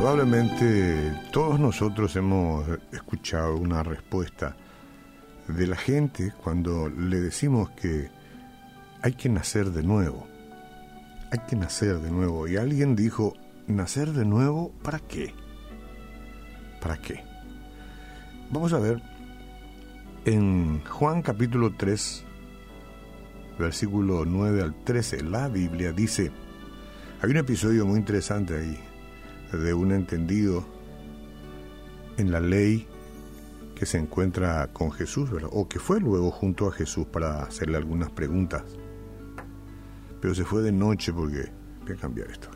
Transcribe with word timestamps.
Probablemente 0.00 1.12
todos 1.30 1.60
nosotros 1.60 2.16
hemos 2.16 2.64
escuchado 2.90 3.56
una 3.56 3.82
respuesta 3.82 4.56
de 5.46 5.66
la 5.66 5.76
gente 5.76 6.32
cuando 6.42 6.88
le 6.88 7.20
decimos 7.20 7.68
que 7.72 8.08
hay 9.02 9.12
que 9.12 9.28
nacer 9.28 9.72
de 9.72 9.82
nuevo. 9.82 10.26
Hay 11.30 11.40
que 11.46 11.54
nacer 11.54 11.98
de 11.98 12.10
nuevo. 12.10 12.48
Y 12.48 12.56
alguien 12.56 12.96
dijo, 12.96 13.34
¿nacer 13.66 14.12
de 14.12 14.24
nuevo 14.24 14.72
para 14.82 15.00
qué? 15.00 15.34
¿Para 16.80 16.96
qué? 16.96 17.22
Vamos 18.50 18.72
a 18.72 18.78
ver, 18.78 19.02
en 20.24 20.82
Juan 20.86 21.20
capítulo 21.20 21.74
3, 21.76 22.24
versículo 23.58 24.24
9 24.24 24.62
al 24.62 24.82
13, 24.82 25.24
la 25.24 25.48
Biblia 25.48 25.92
dice, 25.92 26.32
hay 27.20 27.30
un 27.30 27.36
episodio 27.36 27.84
muy 27.84 27.98
interesante 27.98 28.56
ahí, 28.56 28.89
de 29.58 29.74
un 29.74 29.92
entendido 29.92 30.64
en 32.16 32.30
la 32.30 32.40
ley 32.40 32.86
que 33.74 33.86
se 33.86 33.98
encuentra 33.98 34.72
con 34.72 34.92
Jesús, 34.92 35.30
o 35.50 35.68
que 35.68 35.78
fue 35.78 36.00
luego 36.00 36.30
junto 36.30 36.68
a 36.68 36.72
Jesús 36.72 37.06
para 37.06 37.42
hacerle 37.42 37.78
algunas 37.78 38.10
preguntas. 38.10 38.62
Pero 40.20 40.34
se 40.34 40.44
fue 40.44 40.62
de 40.62 40.72
noche 40.72 41.12
porque... 41.12 41.50
Voy 41.82 41.94
a 41.94 41.96
cambiar 41.96 42.30
esto. 42.30 42.48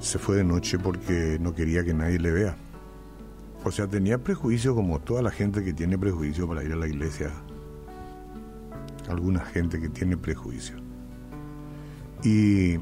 Se 0.00 0.18
fue 0.18 0.36
de 0.36 0.44
noche 0.44 0.80
porque 0.80 1.38
no 1.40 1.54
quería 1.54 1.84
que 1.84 1.94
nadie 1.94 2.18
le 2.18 2.32
vea. 2.32 2.56
O 3.64 3.70
sea, 3.70 3.86
tenía 3.86 4.18
prejuicio 4.18 4.74
como 4.74 4.98
toda 4.98 5.22
la 5.22 5.30
gente 5.30 5.62
que 5.62 5.72
tiene 5.72 5.96
prejuicio 5.96 6.48
para 6.48 6.64
ir 6.64 6.72
a 6.72 6.76
la 6.76 6.88
iglesia. 6.88 7.30
Alguna 9.08 9.40
gente 9.40 9.80
que 9.80 9.88
tiene 9.88 10.16
prejuicio. 10.16 10.74
Y 12.24 12.78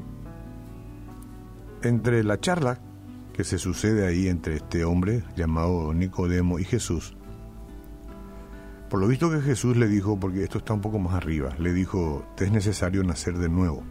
entre 1.83 2.23
la 2.23 2.39
charla 2.39 2.79
que 3.33 3.43
se 3.43 3.57
sucede 3.57 4.05
ahí 4.05 4.27
entre 4.27 4.55
este 4.55 4.83
hombre 4.83 5.23
llamado 5.35 5.93
Nicodemo 5.93 6.59
y 6.59 6.63
Jesús, 6.63 7.15
por 8.89 8.99
lo 8.99 9.07
visto 9.07 9.31
que 9.31 9.39
Jesús 9.39 9.77
le 9.77 9.87
dijo, 9.87 10.19
porque 10.19 10.43
esto 10.43 10.57
está 10.57 10.73
un 10.73 10.81
poco 10.81 10.99
más 10.99 11.13
arriba, 11.13 11.55
le 11.57 11.71
dijo, 11.71 12.25
te 12.35 12.43
es 12.43 12.51
necesario 12.51 13.03
nacer 13.03 13.37
de 13.37 13.47
nuevo. 13.47 13.83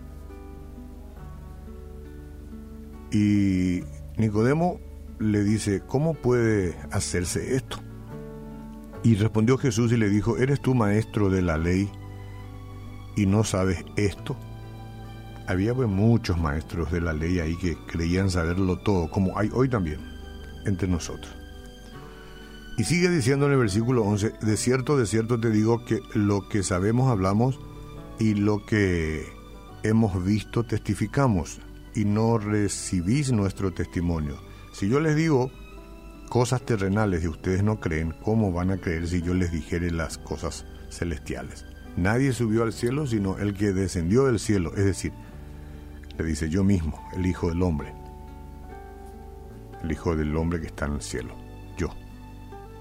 Y 3.10 3.80
Nicodemo 4.18 4.78
le 5.18 5.42
dice, 5.42 5.80
¿cómo 5.86 6.12
puede 6.12 6.76
hacerse 6.92 7.56
esto? 7.56 7.78
Y 9.02 9.14
respondió 9.14 9.56
Jesús 9.56 9.90
y 9.92 9.96
le 9.96 10.10
dijo, 10.10 10.36
¿eres 10.36 10.60
tú 10.60 10.74
maestro 10.74 11.30
de 11.30 11.40
la 11.40 11.56
ley 11.56 11.90
y 13.16 13.24
no 13.24 13.42
sabes 13.42 13.82
esto? 13.96 14.36
Había 15.50 15.74
muchos 15.74 16.38
maestros 16.38 16.92
de 16.92 17.00
la 17.00 17.12
ley 17.12 17.40
ahí 17.40 17.56
que 17.56 17.76
creían 17.86 18.30
saberlo 18.30 18.78
todo, 18.78 19.10
como 19.10 19.36
hay 19.38 19.50
hoy 19.52 19.68
también 19.68 19.98
entre 20.64 20.86
nosotros. 20.86 21.32
Y 22.78 22.84
sigue 22.84 23.10
diciendo 23.10 23.46
en 23.46 23.52
el 23.52 23.58
versículo 23.58 24.04
11, 24.04 24.34
de 24.40 24.56
cierto, 24.56 24.96
de 24.96 25.06
cierto 25.06 25.40
te 25.40 25.50
digo 25.50 25.84
que 25.84 26.00
lo 26.14 26.48
que 26.48 26.62
sabemos 26.62 27.10
hablamos 27.10 27.58
y 28.18 28.34
lo 28.34 28.64
que 28.64 29.26
hemos 29.82 30.24
visto 30.24 30.62
testificamos 30.64 31.60
y 31.94 32.04
no 32.04 32.38
recibís 32.38 33.32
nuestro 33.32 33.72
testimonio. 33.72 34.36
Si 34.72 34.88
yo 34.88 35.00
les 35.00 35.16
digo 35.16 35.50
cosas 36.28 36.64
terrenales 36.64 37.24
y 37.24 37.28
ustedes 37.28 37.64
no 37.64 37.80
creen, 37.80 38.14
¿cómo 38.22 38.52
van 38.52 38.70
a 38.70 38.76
creer 38.78 39.08
si 39.08 39.20
yo 39.20 39.34
les 39.34 39.50
dijere 39.50 39.90
las 39.90 40.16
cosas 40.16 40.64
celestiales? 40.90 41.66
Nadie 41.96 42.32
subió 42.32 42.62
al 42.62 42.72
cielo 42.72 43.06
sino 43.06 43.36
el 43.38 43.54
que 43.54 43.72
descendió 43.72 44.24
del 44.24 44.38
cielo, 44.38 44.72
es 44.76 44.84
decir, 44.84 45.12
dice 46.22 46.48
yo 46.48 46.64
mismo, 46.64 47.08
el 47.12 47.26
Hijo 47.26 47.48
del 47.48 47.62
Hombre, 47.62 47.92
el 49.82 49.92
Hijo 49.92 50.16
del 50.16 50.36
Hombre 50.36 50.60
que 50.60 50.66
está 50.66 50.86
en 50.86 50.94
el 50.94 51.02
cielo, 51.02 51.34
yo. 51.76 51.88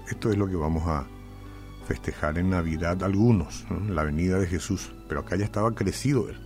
Esto 0.08 0.30
es 0.30 0.36
lo 0.36 0.48
que 0.48 0.56
vamos 0.56 0.86
a 0.86 1.06
festejar 1.86 2.38
en 2.38 2.50
Navidad 2.50 3.02
algunos, 3.02 3.66
la 3.88 4.04
venida 4.04 4.38
de 4.38 4.46
Jesús, 4.46 4.92
pero 5.08 5.20
acá 5.20 5.36
ya 5.36 5.44
estaba 5.44 5.74
crecido 5.74 6.28
él, 6.28 6.36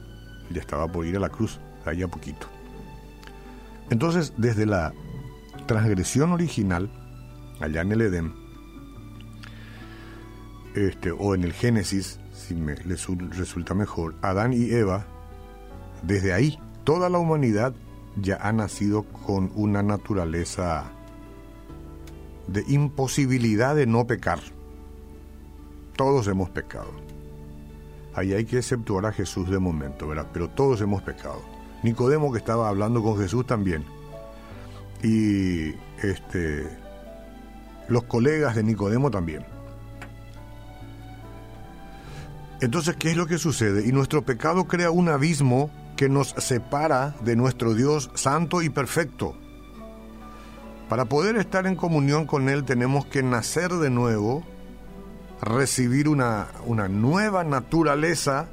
ya 0.50 0.60
estaba 0.60 0.90
por 0.90 1.06
ir 1.06 1.16
a 1.16 1.20
la 1.20 1.28
cruz, 1.28 1.60
allá 1.84 2.08
poquito. 2.08 2.46
Entonces, 3.90 4.32
desde 4.36 4.66
la 4.66 4.92
transgresión 5.66 6.32
original, 6.32 6.90
allá 7.60 7.82
en 7.82 7.92
el 7.92 8.00
Edén, 8.00 8.34
este, 10.74 11.10
o 11.10 11.34
en 11.34 11.44
el 11.44 11.52
Génesis, 11.52 12.18
si 12.32 12.54
me 12.54 12.74
resulta 12.74 13.74
mejor, 13.74 14.14
Adán 14.22 14.52
y 14.52 14.70
Eva, 14.70 15.06
desde 16.02 16.32
ahí 16.32 16.58
toda 16.84 17.08
la 17.08 17.18
humanidad 17.18 17.74
ya 18.20 18.36
ha 18.36 18.52
nacido 18.52 19.02
con 19.26 19.50
una 19.54 19.82
naturaleza 19.82 20.84
de 22.46 22.64
imposibilidad 22.68 23.74
de 23.74 23.86
no 23.86 24.06
pecar. 24.06 24.40
Todos 25.96 26.28
hemos 26.28 26.50
pecado. 26.50 26.90
Ahí 28.14 28.32
hay 28.32 28.44
que 28.44 28.58
exceptuar 28.58 29.06
a 29.06 29.12
Jesús 29.12 29.50
de 29.50 29.58
momento, 29.58 30.06
¿verdad? 30.06 30.28
Pero 30.32 30.48
todos 30.48 30.80
hemos 30.80 31.02
pecado. 31.02 31.42
Nicodemo 31.82 32.32
que 32.32 32.38
estaba 32.38 32.68
hablando 32.68 33.02
con 33.02 33.18
Jesús 33.18 33.46
también. 33.46 33.84
Y 35.02 35.74
este 36.02 36.84
los 37.88 38.04
colegas 38.04 38.54
de 38.54 38.62
Nicodemo 38.62 39.10
también. 39.10 39.44
Entonces, 42.60 42.96
¿qué 42.96 43.10
es 43.10 43.16
lo 43.16 43.26
que 43.26 43.36
sucede? 43.36 43.86
Y 43.86 43.92
nuestro 43.92 44.22
pecado 44.22 44.64
crea 44.64 44.90
un 44.90 45.08
abismo 45.08 45.70
que 45.96 46.08
nos 46.08 46.28
separa 46.38 47.14
de 47.22 47.36
nuestro 47.36 47.74
Dios 47.74 48.10
santo 48.14 48.62
y 48.62 48.68
perfecto. 48.68 49.34
Para 50.88 51.06
poder 51.06 51.36
estar 51.36 51.66
en 51.66 51.76
comunión 51.76 52.26
con 52.26 52.48
Él 52.48 52.64
tenemos 52.64 53.06
que 53.06 53.22
nacer 53.22 53.72
de 53.72 53.90
nuevo, 53.90 54.44
recibir 55.40 56.08
una, 56.08 56.48
una 56.66 56.88
nueva 56.88 57.44
naturaleza. 57.44 58.48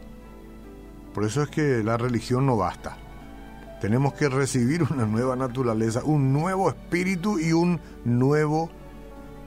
Por 1.14 1.26
eso 1.26 1.44
es 1.44 1.50
que 1.50 1.84
la 1.84 1.98
religión 1.98 2.46
no 2.46 2.58
basta. 2.58 2.98
Tenemos 3.82 4.14
que 4.14 4.30
recibir 4.30 4.84
una 4.84 5.06
nueva 5.06 5.36
naturaleza, 5.36 6.04
un 6.04 6.32
nuevo 6.32 6.70
espíritu 6.70 7.40
y 7.40 7.52
un 7.52 7.82
nuevo 8.06 8.70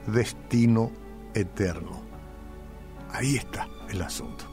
destino 0.07 0.91
eterno. 1.33 2.03
Ahí 3.11 3.37
está 3.37 3.67
el 3.89 4.01
asunto. 4.01 4.45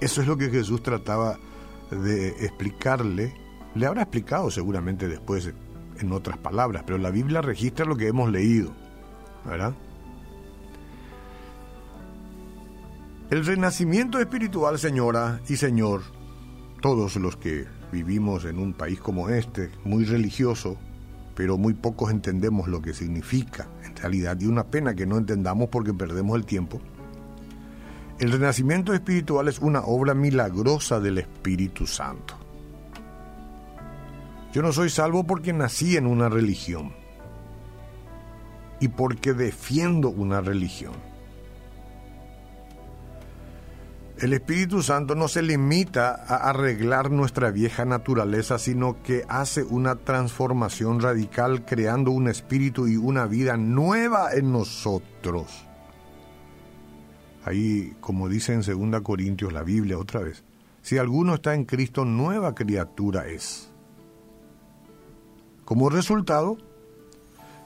Eso 0.00 0.20
es 0.20 0.28
lo 0.28 0.36
que 0.36 0.50
Jesús 0.50 0.82
trataba 0.82 1.38
de 1.90 2.28
explicarle, 2.44 3.34
le 3.74 3.86
habrá 3.86 4.02
explicado 4.02 4.50
seguramente 4.50 5.08
después 5.08 5.52
en 6.00 6.12
otras 6.12 6.38
palabras, 6.38 6.82
pero 6.86 6.98
la 6.98 7.10
Biblia 7.10 7.42
registra 7.42 7.84
lo 7.84 7.96
que 7.96 8.08
hemos 8.08 8.30
leído, 8.30 8.72
¿verdad? 9.44 9.74
El 13.30 13.44
renacimiento 13.44 14.18
espiritual, 14.20 14.78
señora 14.78 15.40
y 15.48 15.56
señor, 15.56 16.02
todos 16.80 17.16
los 17.16 17.36
que 17.36 17.66
vivimos 17.92 18.44
en 18.44 18.58
un 18.58 18.72
país 18.72 19.00
como 19.00 19.28
este, 19.28 19.70
muy 19.84 20.04
religioso, 20.04 20.78
pero 21.34 21.58
muy 21.58 21.74
pocos 21.74 22.10
entendemos 22.10 22.68
lo 22.68 22.80
que 22.80 22.94
significa 22.94 23.68
en 23.84 23.94
realidad, 23.96 24.38
y 24.40 24.46
una 24.46 24.64
pena 24.64 24.94
que 24.94 25.06
no 25.06 25.18
entendamos 25.18 25.68
porque 25.68 25.92
perdemos 25.92 26.36
el 26.36 26.46
tiempo, 26.46 26.80
el 28.18 28.32
renacimiento 28.32 28.92
espiritual 28.92 29.46
es 29.48 29.60
una 29.60 29.80
obra 29.82 30.12
milagrosa 30.12 30.98
del 30.98 31.18
Espíritu 31.18 31.86
Santo. 31.86 32.34
Yo 34.52 34.62
no 34.62 34.72
soy 34.72 34.90
salvo 34.90 35.24
porque 35.24 35.52
nací 35.52 35.96
en 35.96 36.06
una 36.06 36.28
religión 36.28 36.92
y 38.80 38.88
porque 38.88 39.34
defiendo 39.34 40.08
una 40.08 40.40
religión. 40.40 40.94
El 44.18 44.32
Espíritu 44.32 44.82
Santo 44.82 45.14
no 45.14 45.28
se 45.28 45.42
limita 45.42 46.24
a 46.26 46.50
arreglar 46.50 47.12
nuestra 47.12 47.52
vieja 47.52 47.84
naturaleza, 47.84 48.58
sino 48.58 49.00
que 49.04 49.24
hace 49.28 49.62
una 49.62 49.94
transformación 49.94 51.00
radical 51.00 51.64
creando 51.64 52.10
un 52.10 52.26
espíritu 52.26 52.88
y 52.88 52.96
una 52.96 53.26
vida 53.26 53.56
nueva 53.56 54.32
en 54.32 54.50
nosotros. 54.50 55.67
Ahí, 57.44 57.94
como 58.00 58.28
dice 58.28 58.52
en 58.52 58.62
2 58.90 59.00
Corintios 59.02 59.52
la 59.52 59.62
Biblia 59.62 59.98
otra 59.98 60.20
vez, 60.20 60.44
si 60.82 60.98
alguno 60.98 61.34
está 61.34 61.54
en 61.54 61.64
Cristo, 61.64 62.04
nueva 62.04 62.54
criatura 62.54 63.26
es. 63.26 63.70
Como 65.64 65.90
resultado, 65.90 66.56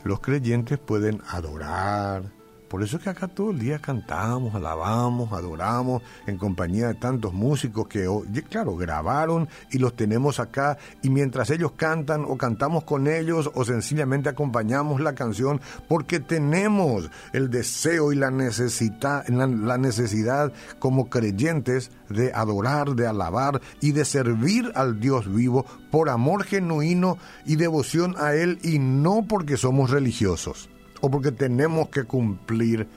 los 0.04 0.20
creyentes 0.20 0.78
pueden 0.78 1.20
adorar, 1.28 2.24
Por 2.72 2.82
eso 2.82 2.96
es 2.96 3.02
que 3.02 3.10
acá 3.10 3.28
todo 3.28 3.50
el 3.50 3.58
día 3.58 3.78
cantamos, 3.80 4.54
alabamos, 4.54 5.30
adoramos 5.34 6.00
en 6.26 6.38
compañía 6.38 6.88
de 6.88 6.94
tantos 6.94 7.34
músicos 7.34 7.86
que, 7.86 8.08
claro, 8.48 8.76
grabaron 8.76 9.46
y 9.70 9.76
los 9.76 9.94
tenemos 9.94 10.40
acá. 10.40 10.78
Y 11.02 11.10
mientras 11.10 11.50
ellos 11.50 11.72
cantan 11.72 12.24
o 12.26 12.38
cantamos 12.38 12.84
con 12.84 13.08
ellos 13.08 13.50
o 13.54 13.66
sencillamente 13.66 14.30
acompañamos 14.30 15.02
la 15.02 15.14
canción 15.14 15.60
porque 15.86 16.18
tenemos 16.18 17.10
el 17.34 17.50
deseo 17.50 18.10
y 18.10 18.16
la 18.16 18.30
necesidad, 18.30 19.28
la 19.28 19.76
necesidad 19.76 20.50
como 20.78 21.10
creyentes 21.10 21.90
de 22.08 22.32
adorar, 22.32 22.94
de 22.94 23.06
alabar 23.06 23.60
y 23.82 23.92
de 23.92 24.06
servir 24.06 24.72
al 24.74 24.98
Dios 24.98 25.30
vivo 25.30 25.66
por 25.90 26.08
amor 26.08 26.44
genuino 26.44 27.18
y 27.44 27.56
devoción 27.56 28.14
a 28.16 28.32
Él 28.32 28.60
y 28.62 28.78
no 28.78 29.26
porque 29.28 29.58
somos 29.58 29.90
religiosos 29.90 30.70
o 31.02 31.10
porque 31.10 31.32
tenemos 31.32 31.88
que 31.88 32.04
cumplir 32.04 32.88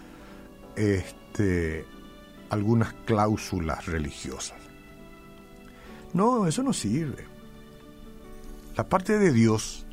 este, 0.75 1.85
algunas 2.49 2.93
cláusulas 3.05 3.87
religiosas. 3.87 4.57
No, 6.13 6.47
eso 6.47 6.61
no 6.61 6.71
sirve. 6.71 7.25
La 8.77 8.87
parte 8.87 9.17
de 9.17 9.33
Dios 9.33 9.87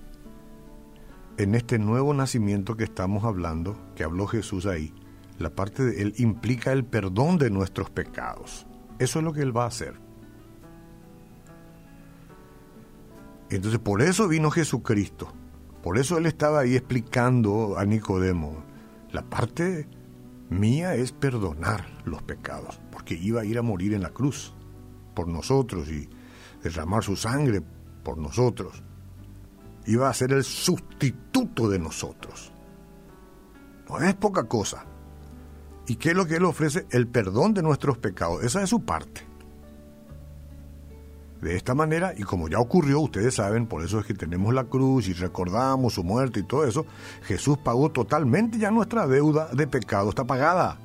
en 1.39 1.55
este 1.55 1.79
nuevo 1.79 2.13
nacimiento 2.13 2.77
que 2.77 2.85
estamos 2.85 3.25
hablando, 3.25 3.77
que 3.97 4.05
habló 4.05 4.27
Jesús 4.27 4.67
ahí, 4.67 4.93
la 5.39 5.49
parte 5.49 5.83
de 5.83 6.03
Él 6.03 6.15
implica 6.19 6.71
el 6.73 6.85
perdón 6.85 7.39
de 7.39 7.49
nuestros 7.49 7.89
pecados. 7.89 8.67
Eso 8.99 9.21
es 9.21 9.25
lo 9.25 9.33
que 9.33 9.41
Él 9.41 9.57
va 9.57 9.65
a 9.65 9.69
hacer. 9.69 9.95
Entonces 13.49 13.81
por 13.81 14.03
eso 14.03 14.29
vino 14.29 14.51
Jesucristo 14.51 15.33
por 15.83 15.99
eso 15.99 16.19
él 16.19 16.27
estaba 16.27 16.61
ahí 16.61 16.77
explicando 16.77 17.77
a 17.79 17.85
Nicodemo, 17.85 18.65
la 19.11 19.23
parte 19.23 19.89
mía 20.49 20.95
es 20.95 21.13
perdonar 21.13 21.87
los 22.05 22.23
pecados, 22.23 22.81
porque 22.91 23.15
iba 23.15 23.41
a 23.41 23.45
ir 23.45 23.59
a 23.59 23.63
morir 23.63 23.95
en 23.95 24.03
la 24.03 24.11
cruz 24.11 24.55
por 25.15 25.29
nosotros 25.29 25.89
y 25.89 26.09
derramar 26.63 27.03
su 27.03 27.17
sangre 27.17 27.63
por 28.03 28.19
nosotros. 28.19 28.83
Iba 29.87 30.09
a 30.09 30.15
ser 30.15 30.33
el 30.33 30.45
sustituto 30.45 31.69
de 31.69 31.79
nosotros. 31.79 32.53
No 33.89 33.99
es 33.99 34.15
poca 34.15 34.45
cosa. 34.45 34.87
¿Y 35.89 35.97
qué 35.97 36.11
es 36.11 36.17
lo 36.17 36.27
que 36.27 36.37
Él 36.37 36.45
ofrece? 36.45 36.87
El 36.91 37.09
perdón 37.09 37.55
de 37.55 37.63
nuestros 37.63 37.99
pecados. 37.99 38.45
Esa 38.45 38.63
es 38.63 38.71
su 38.71 38.85
parte 38.85 39.32
de 41.43 41.57
esta 41.57 41.75
manera, 41.75 42.15
y 42.17 42.23
como 42.23 42.49
ya 42.49 42.61
ocurrió, 42.61 43.01
ustedes 43.01 43.35
saben, 43.35 43.67
por 43.67 43.85
eso 43.85 43.99
es 43.99 44.07
que 44.07 44.15
tenemos 44.15 44.55
la 44.55 44.63
cruz 44.65 45.09
y 45.09 45.13
recordamos 45.13 45.95
su 45.95 46.05
muerte 46.05 46.39
y 46.39 46.45
todo 46.45 46.65
eso, 46.65 46.87
Jesús 47.25 47.59
pagó 47.59 47.91
totalmente 47.91 48.59
ya 48.59 48.71
nuestra 48.71 49.09
deuda 49.09 49.49
de 49.53 49.67
pecado, 49.67 50.11
está 50.11 50.25
pagada. 50.25 50.79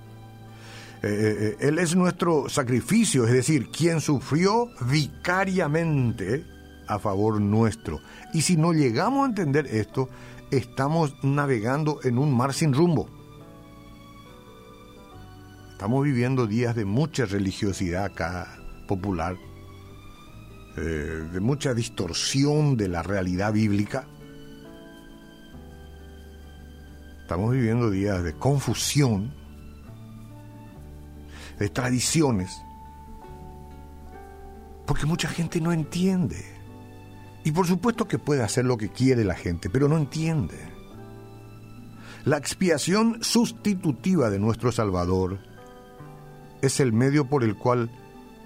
Eh, 1.03 1.07
eh, 1.07 1.35
eh, 1.39 1.57
él 1.59 1.77
es 1.77 1.95
nuestro 1.95 2.49
sacrificio, 2.49 3.25
es 3.25 3.33
decir, 3.33 3.69
quien 3.69 4.01
sufrió 4.01 4.69
vicariamente 4.89 6.43
a 6.87 6.97
favor 6.97 7.39
nuestro. 7.39 8.01
Y 8.33 8.41
si 8.41 8.57
no 8.57 8.73
llegamos 8.73 9.25
a 9.25 9.29
entender 9.29 9.67
esto, 9.67 10.09
estamos 10.49 11.23
navegando 11.23 11.99
en 12.03 12.17
un 12.17 12.35
mar 12.35 12.55
sin 12.55 12.73
rumbo. 12.73 13.07
Estamos 15.73 16.03
viviendo 16.03 16.47
días 16.47 16.75
de 16.75 16.85
mucha 16.85 17.25
religiosidad 17.25 18.05
acá 18.05 18.57
popular 18.87 19.37
eh, 20.77 21.27
de 21.33 21.39
mucha 21.39 21.73
distorsión 21.73 22.77
de 22.77 22.87
la 22.87 23.01
realidad 23.01 23.51
bíblica. 23.51 24.07
Estamos 27.21 27.51
viviendo 27.51 27.89
días 27.89 28.23
de 28.23 28.33
confusión, 28.33 29.33
de 31.57 31.69
tradiciones, 31.69 32.61
porque 34.85 35.07
mucha 35.07 35.27
gente 35.27 35.59
no 35.59 35.73
entiende. 35.73 36.45
Y 37.43 37.51
por 37.51 37.65
supuesto 37.65 38.07
que 38.07 38.19
puede 38.19 38.43
hacer 38.43 38.65
lo 38.65 38.77
que 38.77 38.89
quiere 38.89 39.23
la 39.25 39.35
gente, 39.35 39.71
pero 39.71 39.87
no 39.87 39.97
entiende. 39.97 40.57
La 42.23 42.37
expiación 42.37 43.17
sustitutiva 43.23 44.29
de 44.29 44.37
nuestro 44.37 44.71
Salvador 44.71 45.39
es 46.61 46.79
el 46.79 46.93
medio 46.93 47.27
por 47.27 47.43
el 47.43 47.55
cual 47.55 47.89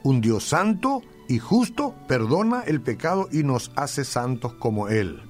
un 0.03 0.21
Dios 0.21 0.43
santo 0.43 1.01
y 1.27 1.39
justo 1.39 1.95
perdona 2.07 2.61
el 2.61 2.81
pecado 2.81 3.29
y 3.31 3.43
nos 3.43 3.71
hace 3.75 4.03
santos 4.03 4.53
como 4.53 4.89
Él. 4.89 5.21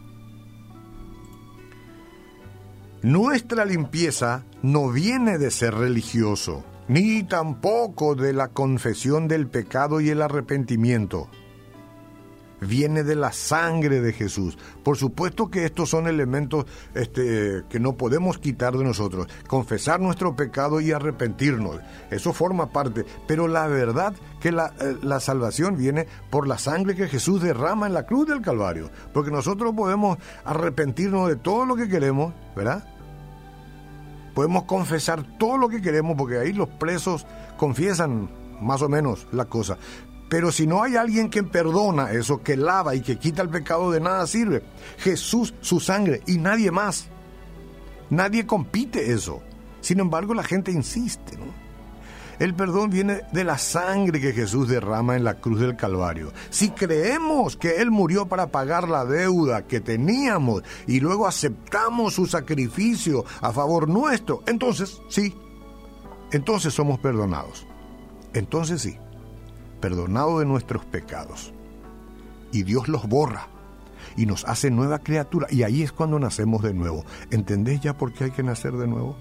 Nuestra 3.02 3.66
limpieza 3.66 4.44
no 4.62 4.90
viene 4.90 5.38
de 5.38 5.50
ser 5.50 5.74
religioso, 5.74 6.64
ni 6.88 7.24
tampoco 7.24 8.16
de 8.16 8.34
la 8.34 8.50
confesión 8.50 9.28
del 9.28 9.48
pecado 9.48 10.02
y 10.02 10.10
el 10.10 10.22
arrepentimiento 10.22 11.30
viene 12.62 13.04
de 13.04 13.16
la 13.16 13.34
sangre 13.34 14.00
de 14.00 14.14
Jesús. 14.14 14.58
Por 14.84 14.96
supuesto 14.98 15.50
que 15.50 15.66
estos 15.66 15.90
son 15.90 16.08
elementos 16.08 16.66
este, 16.94 17.64
que 17.70 17.80
no 17.80 17.98
podemos 17.98 18.38
quitar 18.38 18.78
de 18.78 18.84
nosotros. 18.84 19.28
Confesar 19.48 20.00
nuestro 20.00 20.36
pecado 20.36 20.80
y 20.80 20.92
arrepentirnos. 20.92 21.80
Eso 22.10 22.32
forma 22.32 22.72
parte. 22.72 23.06
Pero 23.28 23.48
la 23.48 23.68
verdad 23.68 24.14
que 24.40 24.52
la, 24.52 24.74
eh, 24.80 24.98
la 25.02 25.20
salvación 25.20 25.76
viene 25.76 26.08
por 26.30 26.48
la 26.48 26.58
sangre 26.58 26.96
que 26.96 27.08
Jesús 27.08 27.42
derrama 27.42 27.88
en 27.88 27.94
la 27.94 28.06
cruz 28.06 28.28
del 28.28 28.42
Calvario. 28.42 28.90
Porque 29.14 29.32
nosotros 29.32 29.74
podemos 29.76 30.18
arrepentirnos 30.46 31.28
de 31.28 31.36
todo 31.36 31.66
lo 31.66 31.76
que 31.76 31.90
queremos, 31.90 32.34
¿verdad? 32.56 32.88
Podemos 34.36 34.64
confesar 34.64 35.38
todo 35.38 35.58
lo 35.58 35.68
que 35.68 35.82
queremos 35.82 36.16
porque 36.18 36.38
ahí 36.38 36.54
los 36.54 36.70
presos 36.70 37.26
confiesan 37.58 38.30
más 38.62 38.82
o 38.82 38.88
menos 38.88 39.28
la 39.32 39.46
cosa. 39.46 39.78
Pero 40.32 40.54
si 40.54 40.66
no 40.66 40.82
hay 40.82 40.96
alguien 40.96 41.30
que 41.30 41.44
perdona 41.44 42.12
eso, 42.12 42.42
que 42.42 42.56
lava 42.56 42.96
y 42.96 43.02
que 43.02 43.20
quita 43.20 43.42
el 43.42 43.50
pecado, 43.50 43.92
de 43.92 44.00
nada 44.00 44.26
sirve. 44.26 44.64
Jesús, 45.00 45.54
su 45.60 45.82
sangre 45.82 46.22
y 46.26 46.38
nadie 46.38 46.72
más. 46.72 47.10
Nadie 48.10 48.46
compite 48.46 49.12
eso. 49.12 49.44
Sin 49.82 50.00
embargo, 50.00 50.34
la 50.34 50.44
gente 50.44 50.72
insiste. 50.72 51.38
El 52.40 52.56
perdón 52.56 52.92
viene 52.92 53.24
de 53.34 53.44
la 53.44 53.58
sangre 53.58 54.22
que 54.22 54.32
Jesús 54.32 54.70
derrama 54.70 55.18
en 55.18 55.26
la 55.26 55.34
cruz 55.42 55.60
del 55.60 55.76
Calvario. 55.76 56.32
Si 56.50 56.70
creemos 56.70 57.58
que 57.58 57.82
Él 57.82 57.92
murió 57.92 58.26
para 58.30 58.52
pagar 58.54 58.88
la 58.88 59.04
deuda 59.04 59.68
que 59.68 59.82
teníamos 59.82 60.64
y 60.88 61.02
luego 61.02 61.28
aceptamos 61.28 62.14
su 62.14 62.26
sacrificio 62.26 63.26
a 63.42 63.52
favor 63.52 63.90
nuestro, 63.90 64.44
entonces 64.48 65.02
sí, 65.10 65.36
entonces 66.32 66.74
somos 66.74 67.00
perdonados. 67.00 67.68
Entonces 68.34 68.82
sí 68.82 68.98
perdonado 69.82 70.40
de 70.40 70.46
nuestros 70.46 70.86
pecados. 70.86 71.54
Y 72.54 72.64
Dios 72.64 72.88
los 72.88 73.08
borra 73.08 73.48
y 74.16 74.26
nos 74.26 74.46
hace 74.46 74.72
nueva 74.72 75.00
criatura. 75.00 75.48
Y 75.50 75.64
ahí 75.64 75.82
es 75.82 75.92
cuando 75.92 76.20
nacemos 76.20 76.62
de 76.62 76.74
nuevo. 76.74 77.04
¿Entendés 77.32 77.82
ya 77.82 77.98
por 77.98 78.14
qué 78.14 78.26
hay 78.26 78.32
que 78.32 78.44
nacer 78.44 78.74
de 78.74 78.88
nuevo? 78.88 79.18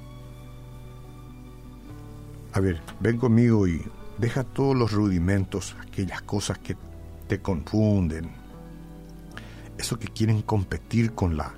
A 2.52 2.60
ver, 2.60 2.80
ven 3.00 3.18
conmigo 3.18 3.66
y 3.66 3.82
deja 4.18 4.44
todos 4.44 4.76
los 4.76 4.92
rudimentos, 4.92 5.76
aquellas 5.80 6.22
cosas 6.22 6.58
que 6.58 6.76
te 7.28 7.40
confunden, 7.40 8.30
eso 9.78 9.98
que 9.98 10.08
quieren 10.08 10.42
competir 10.42 11.12
con 11.12 11.36
la 11.36 11.54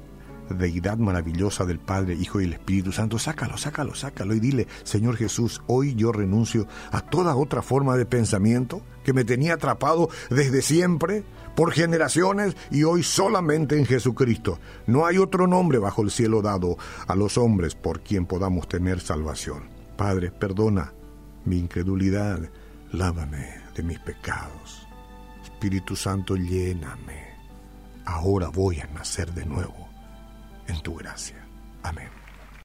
deidad 0.51 0.99
maravillosa 0.99 1.65
del 1.65 1.79
Padre, 1.79 2.15
Hijo 2.15 2.41
y 2.41 2.45
el 2.45 2.55
Espíritu 2.55 2.93
Santo, 2.93 3.19
sácalo, 3.19 3.57
sácalo, 3.57 3.95
sácalo 3.95 4.35
y 4.35 4.41
dile, 4.41 4.67
Señor 4.85 5.17
Jesús, 5.17 5.63
hoy 5.67 5.95
yo 5.95 6.13
renuncio 6.13 6.67
a 6.91 7.01
toda 7.01 7.37
otra 7.37 7.63
forma 7.63 7.97
de 7.97 8.07
pensamiento 8.07 8.83
que 9.05 9.13
me 9.13 9.25
tenía 9.25 9.55
atrapado 9.55 10.09
desde 10.31 10.63
siempre, 10.63 11.25
por 11.55 11.73
generaciones 11.73 12.57
y 12.71 12.85
hoy 12.85 13.03
solamente 13.03 13.79
en 13.79 13.85
Jesucristo. 13.85 14.59
No 14.87 15.05
hay 15.05 15.19
otro 15.19 15.47
nombre 15.47 15.79
bajo 15.79 16.03
el 16.03 16.11
cielo 16.11 16.41
dado 16.41 16.79
a 17.07 17.15
los 17.15 17.37
hombres 17.37 17.75
por 17.75 18.01
quien 18.01 18.25
podamos 18.25 18.69
tener 18.69 19.01
salvación. 19.01 19.65
Padre, 19.97 20.31
perdona 20.31 20.93
mi 21.45 21.59
incredulidad, 21.59 22.41
lávame 22.93 23.49
de 23.75 23.83
mis 23.83 23.99
pecados. 23.99 24.87
Espíritu 25.43 25.95
Santo, 25.95 26.37
lléname. 26.37 27.33
Ahora 28.07 28.49
voy 28.49 28.81
a 28.81 28.87
nacer 28.87 29.33
de 29.33 29.45
nuevo 29.45 29.92
en 30.69 30.81
tu 30.83 30.95
gracia. 30.95 31.37
Amén. 31.83 32.22